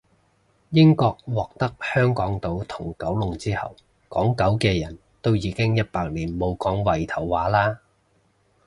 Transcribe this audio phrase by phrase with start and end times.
[0.71, 3.75] 英國獲得香港島同九龍之後，
[4.09, 7.77] 港九嘅人都已經一百年冇講圍頭話喇